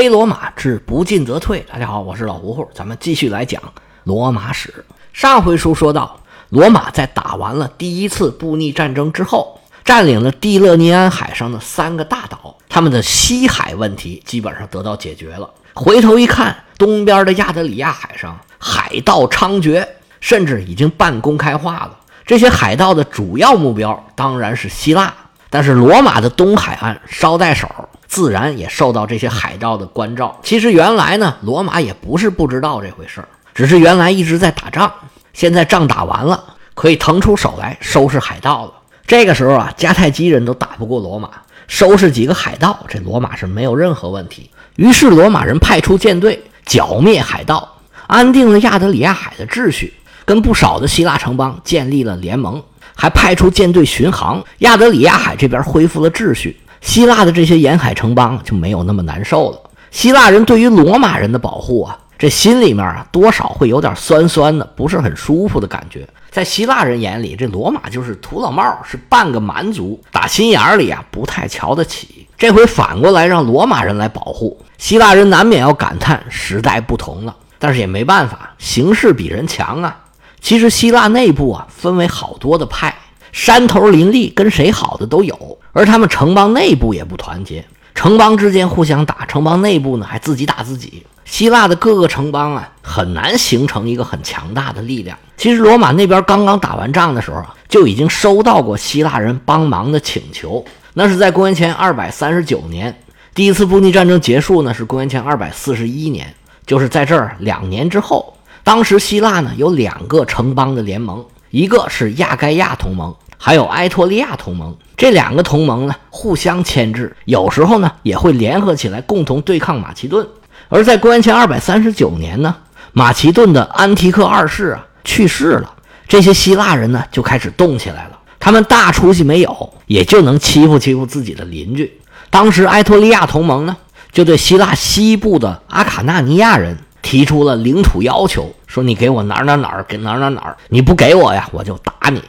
[0.00, 1.62] 非罗马之不进则退。
[1.70, 3.62] 大家好，我是老胡胡，咱们继续来讲
[4.04, 4.82] 罗马史。
[5.12, 15.46] 上回书说到，罗马在打完了第一次布匿战争之后，占领了蒂勒尼安海上的三个大岛，他们的西海问题基本上得到解决了。
[15.74, 19.86] 回头一看，东边的亚得里亚海上海盗猖獗，
[20.18, 21.94] 甚至已经半公开化了。
[22.24, 25.12] 这些海盗的主要目标当然是希腊，
[25.50, 27.68] 但是罗马的东海岸捎带手。
[28.10, 30.36] 自然也受到这些海盗的关照。
[30.42, 34.92] 其实原来呢，罗马也不是不知道这回事儿，只是原来一直在打仗。
[35.32, 36.42] 现在仗打完了，
[36.74, 38.72] 可以腾出手来收拾海盗了。
[39.06, 41.30] 这个时候啊，迦太基人都打不过罗马，
[41.68, 44.50] 收拾几个海盗，这罗马是没有任何问题。
[44.74, 47.76] 于是罗马人派出舰队剿灭海盗，
[48.08, 52.60] 安定了亚得里亚海的秩序，跟不少的希腊城邦建立了联盟，
[52.96, 56.58] 还派出舰队巡航，亚得里亚海这边恢复了秩序。
[56.80, 59.60] 希腊的这些沿海城邦就没有那么难受了。
[59.90, 66.08] 希腊人对于罗马人的保护啊，这心里面啊多少会有点酸酸的，不是很舒服的感觉。
[66.30, 72.28] 在希腊人眼里，这罗马就是土老帽，是半个蛮族，打心眼里啊不太瞧得起。
[72.38, 77.34] 这回反过来让罗马人来保护，希腊人难免要感叹时代不同了。
[77.58, 79.98] 但是也没办法，形势比人强啊。
[80.40, 82.94] 其实希腊内部啊分为好多的派。
[83.32, 87.64] 山头林立，跟谁好的都有，而他们城邦内部也不团结，
[87.94, 91.04] 城邦之间互相打，城邦内部呢还自己打自己。
[91.24, 95.16] 希腊的各个城邦啊，很难形成一个很强大的力量。
[95.36, 100.64] 其实罗马那边刚刚打完仗的时候啊，就已经收到过希腊人帮忙的请求。
[100.94, 103.00] 那是在公元前二百三十九年，
[103.32, 106.34] 第一次布匿战争结束呢，是公元前二百四十一年，
[106.66, 108.34] 就是在这儿两年之后。
[108.64, 111.24] 当时希腊呢有两个城邦的联盟。
[111.50, 120.26] 一个是亚该亚同盟，还有埃托利亚同盟，这两个同盟呢互相牵制，有时候呢也会联合起来共同对抗马其顿。
[120.68, 122.54] 而在公元前二百三十九年呢，
[122.92, 125.74] 马其顿的安提克二世啊去世了，
[126.06, 128.18] 这些希腊人呢就开始动起来了。
[128.38, 132.00] 他们大出息没有，也就能欺负欺负自己的邻居。
[132.30, 133.76] 当时埃托利亚同盟呢
[134.12, 136.78] 就对希腊西部的阿卡纳尼亚人。
[137.10, 142.22] 提出了领土要求，说你给我哪儿哪儿哪儿，给哪儿哪儿哪儿，你不给我呀，我就打你。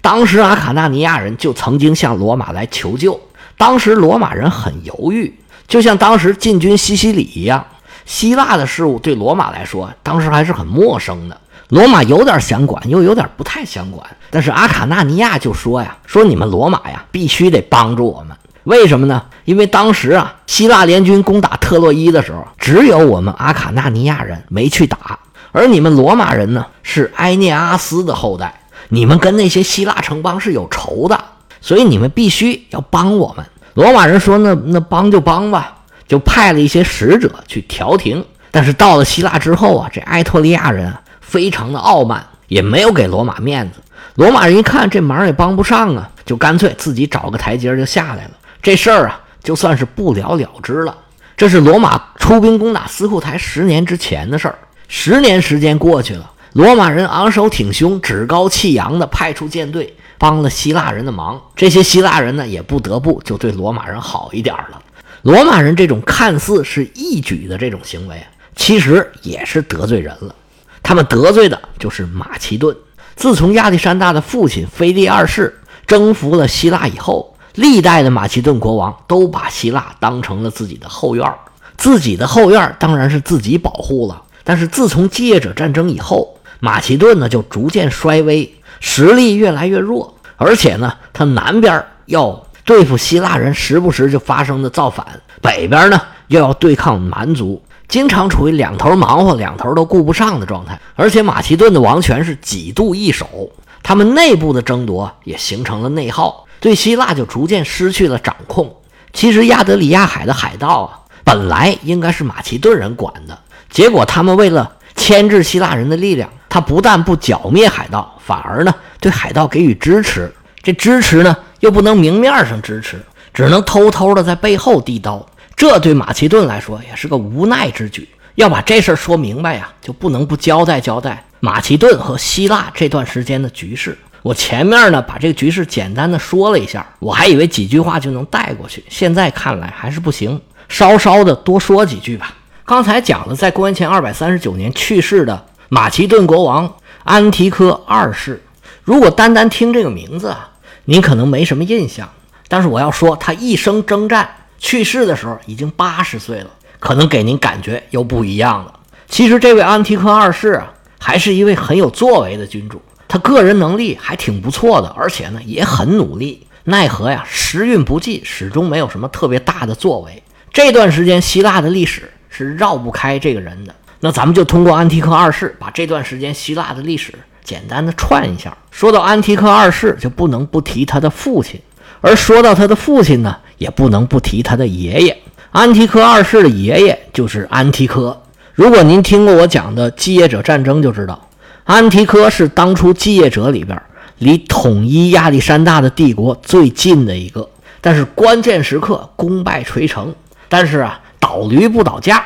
[0.00, 3.20] 当时阿卡纳尼亚人就曾经向罗马来求救，
[3.58, 5.36] 当时罗马人很犹豫，
[5.66, 7.66] 就像当时进军西西里一样。
[8.06, 11.36] 希腊的事物对罗马来说，当时还是很陌生的。
[11.70, 14.06] 罗马有点想管，又有点不太想管。
[14.30, 18.36] 但是阿卡纳尼亚就说呀，说你们罗马呀，必须得帮助我们。
[18.64, 19.22] 为什么呢？
[19.44, 25.18] 因为当时啊，希腊联军攻打特洛伊的时候，只有我们阿卡纳尼亚人没去打，
[25.52, 31.18] 而你们罗马人呢是埃涅阿斯的后代，你们跟那些希腊城邦是有仇的，
[31.60, 33.44] 所以你们必须要帮我们。
[33.74, 35.76] 罗马人说：“那那帮就帮吧。”
[36.06, 38.24] 就派了一些使者去调停。
[38.50, 43.78] 但是到了希腊之后啊，这埃托利亚人啊非常的傲慢，也没有给罗马面子。
[44.16, 48.30] 罗马人一看这忙也帮不上啊，就干脆自己找个台阶就下来了。
[48.62, 50.96] 这事儿啊，就算是不了了之了。
[51.36, 54.58] 这是罗马出兵攻打斯库台十年之前的事儿。
[54.88, 61.40] 十年时间过去了，罗马人昂首挺胸、趾高气扬地派出舰队，帮了希腊人的忙。
[61.56, 64.82] 这些希腊人呢，也不得不就对罗马人好一点了。
[65.22, 68.22] 罗马人这种看似是义举的这种行为，
[68.56, 70.34] 其实也是得罪人了。
[70.82, 72.76] 他们得罪的就是马其顿。
[73.16, 77.34] 自从亚历山大的父亲腓力二世征服了希腊以后。
[77.60, 81.30] 历代的马其顿国王都把希腊当成了自己的后院
[81.76, 84.22] 自己的后院当然是自己保护了。
[84.42, 88.50] 但是自从继业者战争以后，马其顿呢就逐渐衰微，
[88.80, 95.04] 实力越来越弱，而且呢，他南边要对付希腊人，时不时就发生的造反；
[95.42, 100.80] 北边呢又要对抗蛮族，经常处于两头忙活、两头都顾不上的状态。
[100.94, 103.50] 而且马其顿的王权是几度易手，
[103.82, 106.46] 他们内部的争夺也形成了内耗。
[106.60, 108.76] 对希腊就逐渐失去了掌控。
[109.14, 113.38] 其实亚得里亚海的海盗啊，本来应该是马其顿人管的，
[113.70, 120.30] 结果他们为了牵制希腊人的力量，他不但不剿灭海盗，反而呢对海盗给予支持。
[120.62, 123.00] 这支持呢又不能明面上支持，
[123.32, 125.24] 只能偷偷的在背后递刀。
[125.56, 128.06] 这对马其顿来说也是个无奈之举。
[128.34, 133.98] 要把这事儿说明白呀，就不能不交代交代马其顿和希腊这段时间的局势。
[134.22, 142.34] 我前面呢把这个局势简单的说了一下，我还以为几句话就能带过去，现在看来还是不行，稍稍的多说几句吧。
[142.66, 146.70] 刚才讲了，在公元前二百三十九年去世的马其顿国王
[147.02, 148.42] 安提柯二世，
[148.84, 150.50] 如果单单听这个名字啊，
[150.84, 152.08] 您可能没什么印象。
[152.46, 154.28] 但是我要说，他一生征战，
[154.58, 158.74] 去世的时候已经八十岁了，可能给您感觉又不一样了。
[159.08, 160.72] 其实这位安提柯二世啊，
[161.02, 166.46] 还是一位很有作为的君主，他个人能力还挺不错的，而且呢也很努力。
[166.64, 170.22] 奈何呀，时运不济，始终没有什么特别大的作为。
[170.52, 173.74] 这段时间希腊的历史是绕不开这个人的。
[174.00, 178.56] 那咱们就通过安提柯二世，把这段时间希腊的历史简单的串一下。
[178.70, 181.58] 说到安提柯二世，就不能不提他的父亲，
[182.02, 185.16] 而说到他的父亲呢，也不能不提他的爷爷。
[185.50, 188.19] 安提柯二世的爷爷就是安提柯。
[188.60, 191.30] 如果您听过我讲的继业者战争，就知道
[191.64, 193.82] 安提柯是当初继业者里边
[194.18, 197.48] 离统一亚历山大的帝国最近的一个，
[197.80, 200.14] 但是关键时刻功败垂成。
[200.50, 202.22] 但是啊，倒驴不倒架，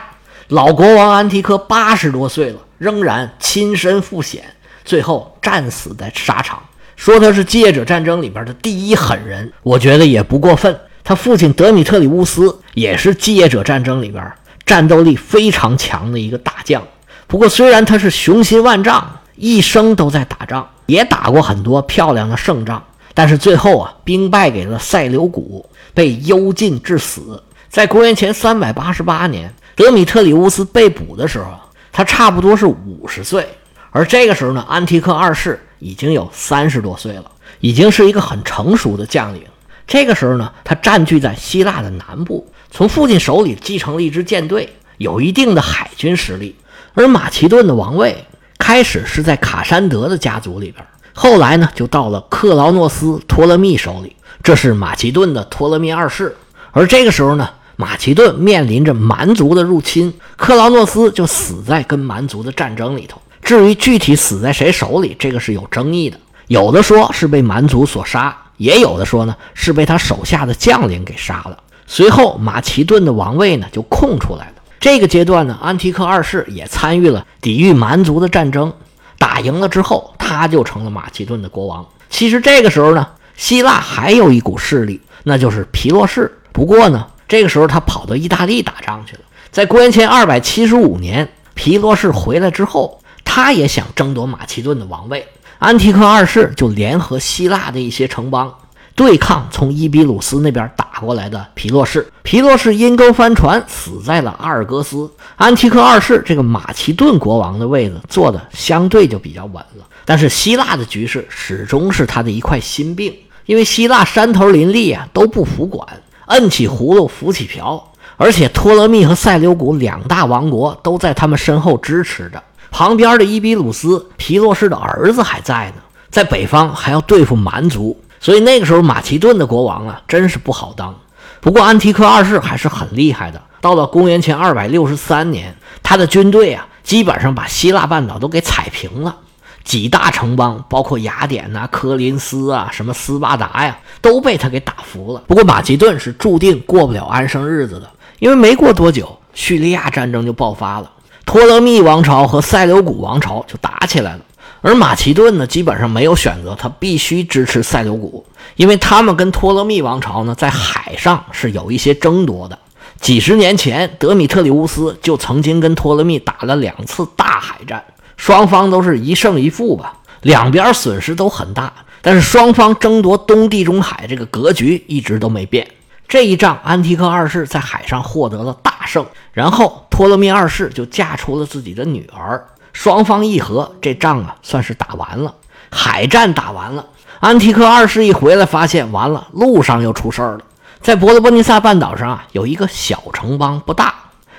[0.48, 4.42] 老国王安提柯八十多岁了，仍然亲身赴险，
[4.84, 6.60] 最后战死在沙场。
[6.96, 10.76] 说他是继业者战争里边的第一狠人，我觉得也不过分。
[11.04, 14.32] 他父亲德米特里乌斯也是继业者战争里边
[14.66, 16.82] 战斗力非常强的一个大将。
[17.26, 22.82] 不过，虽然他是雄心万丈，一生都在打仗，也打过很多漂亮的胜仗，
[23.14, 27.42] 但是最后啊，兵败给了塞琉古，被幽禁致死。
[27.68, 31.50] 在公元前三百八十八年，德米特里乌斯被捕的时候，
[31.90, 33.48] 他差不多是五十岁，
[33.90, 37.24] 而这个时候呢，安提克二世已经有三十多岁了，
[37.60, 39.42] 已经是一个很成熟的将领。
[39.86, 46.56] 这个时候呢，他占据在希腊的南部，从父亲手里继承了一支舰队，有一定的海军实力。
[46.94, 48.24] 而马其顿的王位
[48.58, 56.34] 开始是在卡山德的家族里边，后来呢就到了克劳诺斯托勒密手里，这是马其顿的托勒密二世。
[56.70, 63.20] 而这个时候呢，马其顿面临着蛮族的入侵，克劳诺斯就死在跟蛮族的战争里头。
[63.42, 68.34] 至于具体死在谁手里，这个是有争议的，有的说是被蛮族所杀。
[68.56, 71.58] 也有的说呢，是被他手下的将领给杀了。
[71.86, 74.54] 随后，马其顿的王位呢就空出来了。
[74.80, 78.72] 这个阶段呢，安提柯二世也参与了抵御蛮族的战争，
[79.18, 81.86] 打赢了之后，他就成了马其顿的国王。
[82.10, 83.06] 其实这个时候呢，
[83.36, 86.30] 希腊还有一股势力，那就是皮洛士。
[86.52, 89.22] 不过呢，这个时候他跑到意大利打仗去了。
[89.50, 95.26] 在公元前二百七十五年，皮洛士回来之后，他也想争夺马其顿的王位。
[95.58, 98.52] 安提柯二世就联合希腊的一些城邦
[98.94, 102.06] 对抗从伊比鲁斯那边打过来的皮洛士。
[102.22, 105.10] 皮洛士因沟翻船，死在了阿尔戈斯。
[105.36, 109.84] 安提柯二世这个马其顿国王的位子坐的相对就比较稳了。
[110.04, 113.12] 但是希腊的局势始终是他的一块心病，
[113.46, 115.86] 因为希腊山头林立啊，都不服管，
[116.26, 122.40] 摁起葫芦浮起瓢，而且托勒密和塞琉古两大王国都在他们身后支持着。
[122.76, 130.92] 旁边的伊比鲁斯皮洛士的儿子还在呢，在北方还要对付蛮族，所以那个时候马其顿的国王啊，真是不好当。
[131.40, 133.40] 不过安提柯二世还是很厉害的。
[133.60, 135.54] 到了公元前二百六十三年，
[135.84, 139.14] 他的军队啊，基本上把希腊半岛都给踩平了，
[139.62, 145.22] 几大城邦，包括雅典呐、科林斯啊、什么斯巴达呀，都被他给打服了。
[145.28, 147.88] 不过马其顿是注定过不了安生日子的，
[148.18, 150.90] 因为没过多久，叙利亚战争就爆发了。
[151.26, 154.20] 托勒密王朝和塞琉古王朝就打起来了，
[154.60, 158.24] 而马其顿呢，基本上没有选择，他必须支持塞琉古，
[158.56, 162.58] 因为他们跟托勒密王朝呢，在海上是有一些争夺的。
[163.00, 167.82] 几十年前，德米特里乌斯就曾经跟托勒密打了两次大海战，
[168.16, 175.66] 双方都是一胜一负吧，两边损失都很大，但是双方争夺东地中海这个格局一直都没变。
[176.06, 185.34] 这一仗，安提柯二世在海上获得了大胜，然后托勒密二世就嫁出了自己的女儿，双方议和，这仗啊算是打完了，
[185.70, 186.86] 海战打完了。
[187.20, 190.40] 安提柯二世一回来，发现完了，路上又出事儿了。
[190.80, 193.94] 在伯罗奔尼撒半岛上啊，有一个小城邦，不大，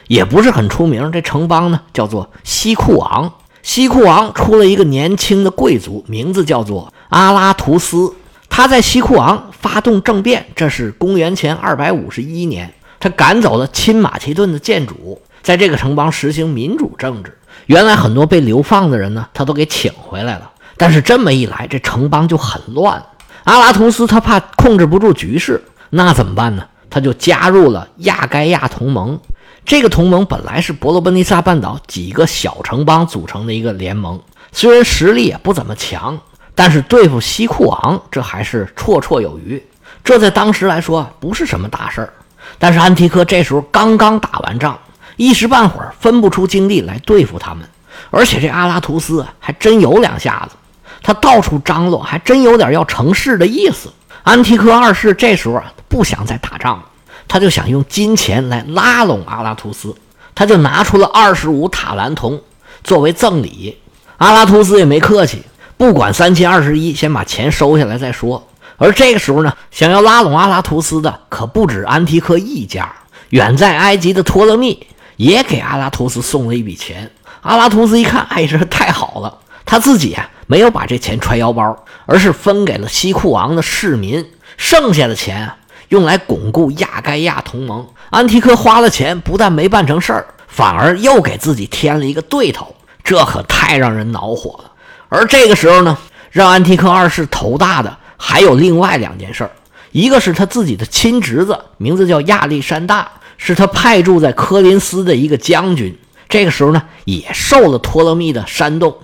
[0.07, 1.12] 也不是很出名。
[1.12, 3.34] 这城邦呢，叫做西库昂。
[3.63, 8.13] 西库昂出了一个年轻的贵族，名字叫做阿拉图斯。
[8.48, 12.72] 他在西库昂发动政变，这是公元前二百五十一年。
[13.00, 17.36] 他赶走了亲马其顿的建主，在这个城邦实行民主政治。
[17.65, 20.51] 原来很多被流放的人呢，他都给请回来了。
[20.77, 23.03] 但是这么一来，这城邦就很乱。
[23.45, 26.63] 阿拉图斯他怕控制不住局势，那怎么办呢？
[26.91, 29.19] 他就加入了亚该亚同盟。
[29.65, 36.19] 这个同盟本来是伯罗奔尼撒半岛几个小城邦组成的一个联盟，虽然实力也不怎么强。
[36.55, 39.62] 但是对付西库昂，这还是绰绰有余。
[40.03, 42.13] 这在当时来说不是什么大事儿。
[42.57, 44.79] 但是安提柯这时候刚刚打完仗，
[45.17, 47.67] 一时半会儿分不出精力来对付他们。
[48.09, 50.55] 而且这阿拉图斯还真有两下子，
[51.01, 53.91] 他到处张罗，还真有点要成事的意思。
[54.24, 56.85] 安提柯二世这时候啊不想再打仗了，
[57.27, 59.93] 他就想用金钱来拉拢阿拉图斯。
[60.33, 62.41] 他就拿出了二十五塔兰铜
[62.83, 63.77] 作为赠礼。
[64.17, 65.41] 阿拉图斯也没客气，
[65.77, 68.48] 不管三七二十一，先把钱收下来再说。
[68.77, 72.94] 而这个时候呢，想要拉拢阿拉图斯的可不止安提柯一家，
[73.29, 77.12] 远在埃及的托勒密也给阿拉图斯送了一笔钱。
[77.41, 79.38] 阿拉图斯一看，哎，这太好了！
[79.65, 84.25] 他自己啊没有把这钱揣腰包，而是分给了西库王的市民，
[84.58, 85.58] 剩下的钱啊
[85.89, 87.88] 用来巩固亚该亚同盟。
[88.10, 94.72] 安提柯花了钱，不但没办成事儿，反而又给自己添了一个对头，这可太让人恼火了。
[95.15, 95.98] 而这个时候呢，
[96.29, 97.98] 让安提柯二世头大的。
[98.17, 99.51] 还有另外两件事儿，
[99.91, 103.07] 一个是他自己的亲侄子，名字叫亚历山大，
[103.38, 105.95] 是他派驻在科林斯的一个将军。
[106.29, 108.95] 这个时候呢，也受了托勒密的煽动，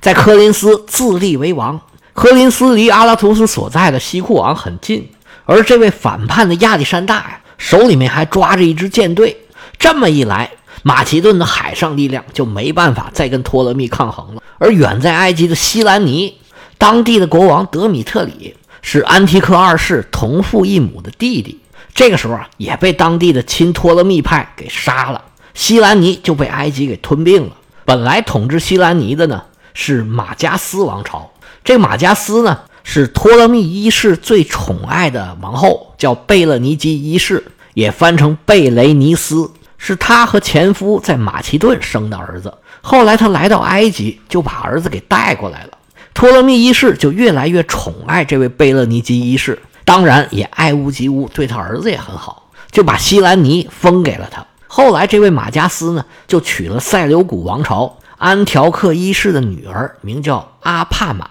[0.00, 1.80] 在科林斯自立为王。
[2.12, 5.10] 科林斯离阿拉图斯所在的西库王很近，
[5.44, 9.36] 而这位反叛的亚历山大呀，手里面还抓着一支舰队。
[9.78, 10.50] 这么一来，
[10.82, 14.42] 马其顿的海上力量就没办法再跟托勒密抗衡了。
[14.58, 16.36] 而远在埃及的西兰尼，
[16.78, 18.54] 当地的国王德米特里。
[18.80, 21.58] 是安提柯二世同父异母的弟弟，
[21.92, 25.20] 这个时候啊，也被当地的亲托勒密派给杀了。
[25.52, 27.56] 西兰尼就被埃及给吞并了。
[27.84, 29.42] 本来统治西兰尼的呢
[29.74, 31.28] 是马加斯王朝，
[31.64, 37.44] 这马加斯呢是托勒密一世最宠爱的王后，叫贝勒尼基一世，
[37.74, 42.52] 也翻成贝雷尼斯，是他和前夫在马其顿生的儿子。
[42.82, 45.70] 后来他来到埃及，就把儿子给带过来了。
[46.12, 54.44] 托勒密一世就越来越宠爱这位贝勒尼基一世，当然也爱屋及乌，对他儿子也很好，就把西兰尼封给了他。
[54.66, 61.28] 后来这位马加斯呢，就娶了塞琉古王朝安条克一世的女儿，名叫阿帕玛，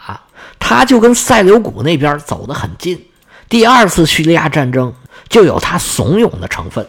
[0.57, 3.05] 他就跟塞琉古那边走得很近。
[3.49, 4.93] 第二次叙利亚战争
[5.29, 6.87] 就有他怂恿的成分，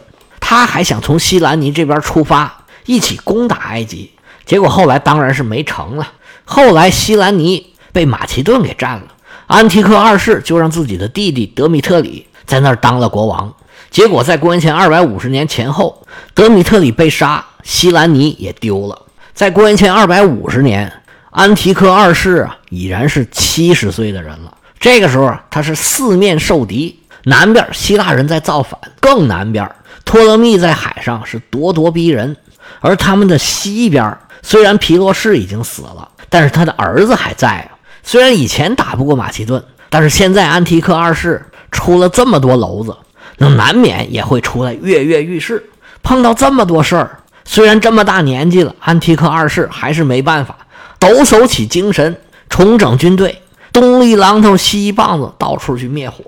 [0.49, 4.09] 他还想从西兰尼这边出发，一起攻打埃及，
[4.47, 6.11] 结果后来当然是没成了。
[6.43, 7.67] 后来西兰尼。
[7.91, 9.07] 被马其顿给占了，
[9.47, 13.51] 安提柯二世就让自己的弟弟德米特里在那儿当了国王。
[13.89, 19.01] 结果在公元前二百五十年前后，德米特里被杀，西兰尼也丢了。
[19.33, 21.01] 在公元前二百五十年，
[21.31, 24.55] 安提柯二世啊已然是七十岁的人了。
[24.79, 29.67] 这个时候他是四面受敌，南边希腊人在造反，更南边
[30.09, 32.35] 托勒密在海上是咄咄逼人，
[32.79, 37.77] 而他们的西边虽然皮洛士已经死了，但是他的儿子还在啊。
[38.01, 42.97] 虽然以前打不过马其顿，但是现在安提克二世出了这么多篓子，
[43.37, 45.63] 那难免也会出来跃跃欲试。
[46.01, 50.57] 碰到这么多事儿，虽然这么大年纪了，安提克二世还是没办法，
[50.97, 56.23] 抖擞起精神，重整军队，东一榔头西一棒子，到处去灭火。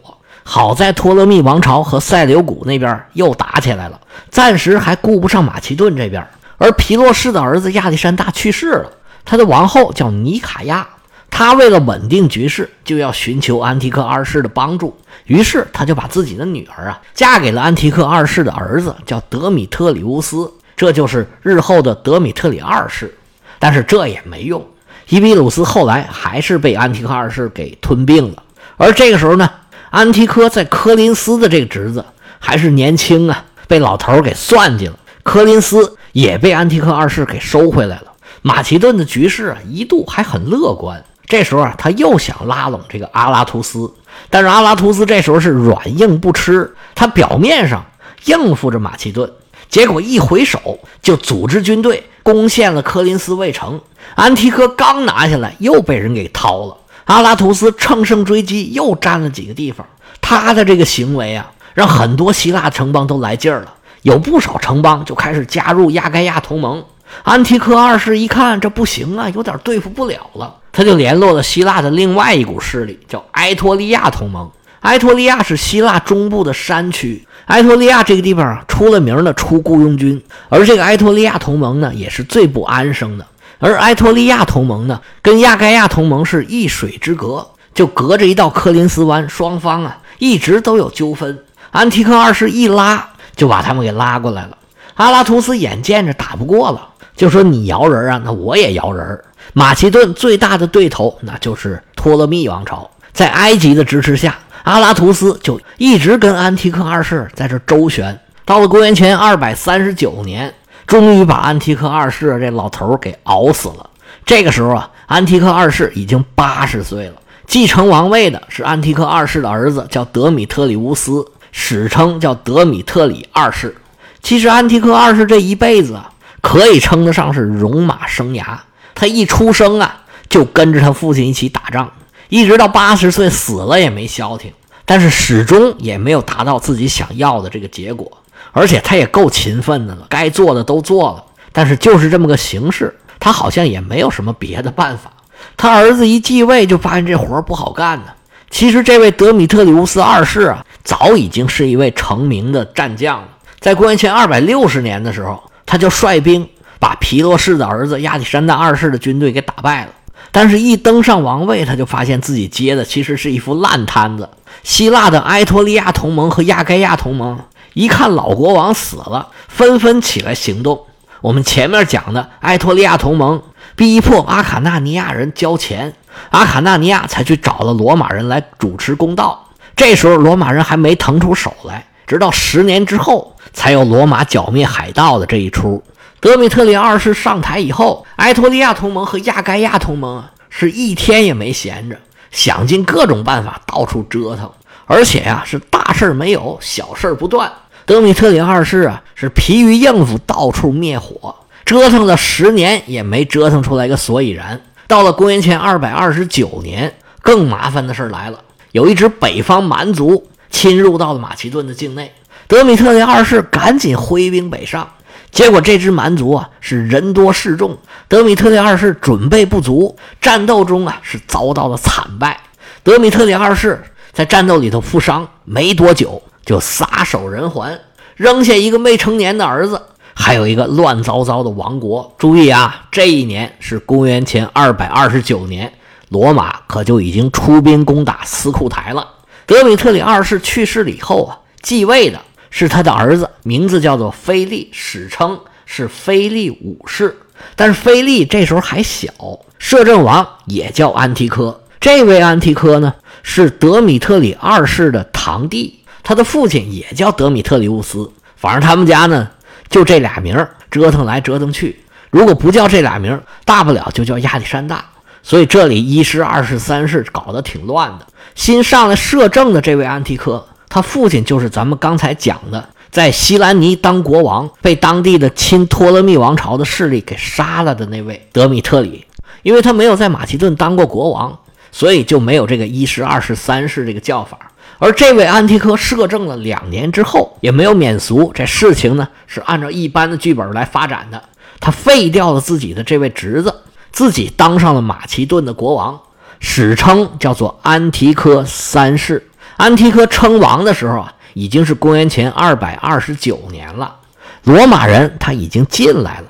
[0.54, 3.98] 好在托勒密王朝和塞琉古那边又打起来了，
[4.30, 6.28] 暂时还顾不上马其顿这边。
[6.58, 8.92] 而皮洛士的儿子亚历山大去世了，
[9.24, 10.86] 他的王后叫尼卡亚。
[11.30, 15.00] 他为了稳定局势，就要寻求安提克二世的帮助。
[15.24, 23.16] 于是，他就把自己的女儿啊嫁给了安提克二世的儿子，叫德米特里乌斯，这就是日后的德米特里二世。
[23.58, 24.62] 但是这也没用，
[25.08, 28.44] 伊比鲁斯后来还是被安提克二世给吞并了。
[28.76, 29.50] 而这个时候呢，
[29.92, 32.06] 安提柯在科林斯的这个侄子
[32.40, 34.98] 还是年轻啊，被老头给算计了。
[35.22, 38.06] 科林斯也被安提柯二世给收回来了。
[38.42, 41.04] 马其顿的局势啊，一度还很乐观。
[41.28, 43.94] 这时候啊，他又想拉拢这个阿拉图斯，
[44.30, 47.86] 但是阿拉图斯这时候是软硬不吃，他表面上
[48.24, 49.30] 应付着马其顿，
[49.70, 53.82] 结果一回手就组织军队攻陷了科林斯卫城。
[54.16, 56.78] 安提柯刚拿下来，又被人给掏了。
[57.06, 59.86] 阿拉图斯乘胜追击，又占了几个地方。
[60.22, 66.84] 他的这个行为啊，让很多希腊城邦都来劲儿了，有不少城邦就开始加入亚该亚同盟。
[67.24, 70.56] 安提柯二世一看这不行啊，有点对付不了了。
[70.72, 74.50] 他就联络了希腊的另外一股势力，叫埃托利亚同盟。
[74.82, 83.26] 埃托利亚是希腊中部的山区，埃托利亚这个地方出了名的出雇佣军，而这个埃托利亚同盟呢，也是最不安生的。
[83.62, 91.40] 而埃托利亚同盟呢，跟亚该亚同盟是一水之隔，就隔着一道科林斯湾，双方啊一直都有纠纷。
[91.70, 94.58] 安提柯二世一拉，就把他们给拉过来了。
[94.96, 99.18] 阿拉图斯眼见着打不过了，就说：“你摇人啊，那我也摇人。”
[99.54, 102.90] 马其顿最大的对头，那就是托勒密王朝。
[103.14, 108.20] 在埃及的支持下，阿拉图斯就一直跟安提柯二世在这周旋。
[108.44, 110.54] 到了公元前二百三十九年，
[110.92, 113.90] 终于把安提克二世这老头给熬死了。
[114.26, 117.14] 这个时候啊，安提克二世已经八十岁了。
[117.48, 123.74] 继承王位的是安提克二世的儿子，叫德米特里乌斯，史称叫德米特里二世。
[124.22, 126.12] 其实安提克二世这一辈子啊。
[126.42, 128.58] 可以称得上是戎马生涯。
[128.96, 131.90] 他一出生啊，就跟着他父亲一起打仗，
[132.30, 134.52] 一直到八十岁死了也没消停。
[134.84, 138.12] 但是始终也没有达到自己想要的这个结果，
[138.52, 141.24] 而且他也够勤奋的了，该做的都做了。
[141.52, 145.12] 但是就是这么个形式，他好像也没有什么别的办法。
[145.58, 148.06] 他儿子一继位，就发现这活不好干呢。
[148.50, 153.28] 其实这位德米特里乌斯二世啊，早已经是一位成名的战将了。
[153.60, 156.48] 在公元前二百六十年的时候，他就率兵
[156.80, 159.92] 把皮洛士的儿子亚历山大二世的军队给打败了。
[160.32, 164.30] 但是，一登上王位，他就发现自己接的其实是一副烂摊子。
[164.64, 167.38] 希腊的埃托利亚同盟和亚该亚同盟
[167.74, 170.86] 一看老国王死了，纷纷起来行动。
[171.22, 173.42] 我们前面讲的埃托利亚同盟
[173.76, 175.94] 逼迫阿卡纳尼亚人交钱，
[176.32, 179.48] 阿卡纳尼亚才去找了罗马人来主持公道。
[179.76, 185.84] 这时候罗马人还没腾出手来，直到十年之后才有罗马剿灭海盗的这一出。
[186.20, 191.98] 德米特里二世上台以后，埃托利亚同盟和亚该亚同盟啊，是一天也没闲着。
[192.32, 194.50] 想尽各种办法到处折腾，
[194.86, 197.52] 而且呀是大事没有，小事不断。
[197.92, 204.62] 德米特里二世啊是疲于应付，到处灭火，折腾了十年也没折腾出来个所以然。
[204.88, 208.40] 到了公元前二百二十九年，更麻烦的事来了，
[208.72, 212.14] 有一支北方蛮族侵入到了马其顿的境内，
[212.48, 214.90] 德米特里二世赶紧挥兵北上。
[215.30, 222.40] 结果这支蛮族啊是人多势众，德米特里二世准备不足，战斗中啊是遭到了惨败。
[222.84, 223.84] 德米特里二世
[224.14, 227.80] 在战斗里头负伤，没多久就撒手人寰，
[228.16, 229.82] 扔下一个未成年的儿子，
[230.14, 232.14] 还有一个乱糟糟的王国。
[232.18, 235.72] 注意啊，这一年是公元前二百二十九年，
[236.10, 239.08] 罗马可就已经出兵攻打斯库台了。
[239.46, 242.20] 德米特里二世去世了以后啊，继位的。
[242.54, 247.16] 是他的儿子，名字叫做菲利，史称是菲利五世。
[247.56, 249.10] 但是菲利这时候还小，
[249.58, 251.62] 摄政王也叫安提柯。
[251.80, 258.12] 这位安提柯呢，是德米特里二世的堂弟，他的父亲也叫德米特里乌斯。
[258.36, 259.30] 反正他们家呢，
[259.70, 261.80] 就这俩名儿折腾来折腾去。
[262.10, 264.86] 如果不叫这俩名儿大不了就叫亚历山大。
[265.24, 268.08] 所以这里一世、二世、三世搞得挺乱的。
[268.34, 270.44] 新上来摄政的这位安提柯。
[270.68, 279.06] 他父亲就是咱们刚才讲的，在西兰尼当国王，被当地的亲托勒密王朝的势力给杀了的那位德米特里。
[279.44, 281.38] 因为他没有在马其顿当过国王，
[281.72, 284.38] 所以就没有这个一世、二世、三世这个叫法。
[284.84, 288.32] 而这位安提柯摄政了两年之后，也没有免俗。
[288.34, 291.22] 这事情呢是按照一般的剧本来发展的。
[291.60, 293.54] 他废掉了自己的这位侄子，
[293.92, 296.02] 自己当上了马其顿的国王，
[296.40, 299.30] 史称叫做安提柯三世。
[299.56, 303.98] 安提柯称王的时候啊，已经是公元前二百二十九年了。
[304.46, 306.26] 罗马人他已经进来了，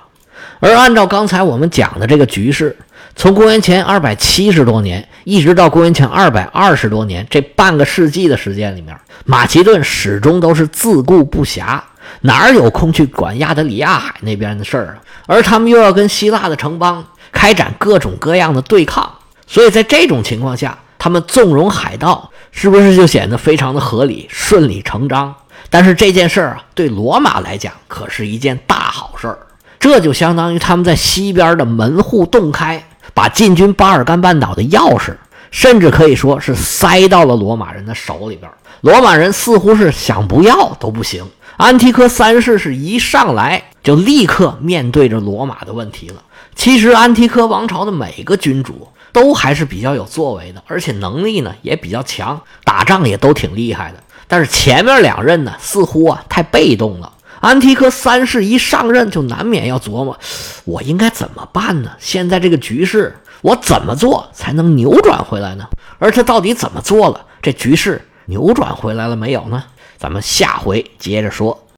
[0.59, 2.77] 而按照刚才我们讲的这个局势，
[3.15, 8.95] 从公元前二百七十多年一直到公元前二百二十多年这半个世纪的时间里面，
[9.25, 11.79] 马其顿始终都是自顾不暇，
[12.21, 14.95] 哪有空去管亚得里亚海那边的事儿啊？
[15.27, 19.11] 而他们又要跟希腊的城邦开展各种各样的对抗，
[19.45, 22.29] 所以在这种情况下，他们纵容海盗。
[22.53, 25.33] 是不是就显得非常的合理、顺理成章？
[25.69, 29.39] 但是这件事儿啊，对罗马来讲可是一件大好事儿。
[29.79, 35.15] 这就相当于他们在西边的门户洞开，把进军巴尔干半岛的钥匙，
[35.51, 38.51] 甚至可以说是塞到了罗马人的手里边。
[38.81, 41.25] 罗马人似乎是想不要都不行。
[41.57, 46.23] 安提柯三世是一上来就立刻面对着罗马的问题了。
[46.55, 48.87] 其实，安提柯王朝的每个君主。
[49.13, 54.01] 都还是比较有作为的，而且能力呢也比较强，打仗也都挺厉害的。
[54.25, 57.11] 但是前面两任呢，似乎啊太被动了。
[57.41, 60.17] 安提柯三世一上任就难免要琢磨，
[60.63, 61.91] 我应该怎么办呢？
[61.99, 65.67] 现在这个局势，我怎么做才能扭转回来呢？
[65.97, 67.25] 而他到底怎么做了？
[67.41, 69.63] 这局势扭转回来了没有呢？
[69.97, 71.67] 咱们下回接着说。